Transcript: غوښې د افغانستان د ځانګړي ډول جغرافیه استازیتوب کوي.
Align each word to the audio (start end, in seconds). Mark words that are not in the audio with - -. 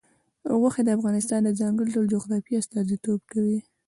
غوښې 0.59 0.81
د 0.85 0.89
افغانستان 0.97 1.39
د 1.43 1.49
ځانګړي 1.59 1.89
ډول 1.95 2.05
جغرافیه 2.13 2.57
استازیتوب 2.61 3.19
کوي. 3.31 3.57